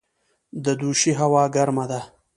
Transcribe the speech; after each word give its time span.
د 0.63 0.65
دوشي 0.79 1.11
هوا 1.19 1.43
ګرمه 1.55 1.85
ده 1.91 1.99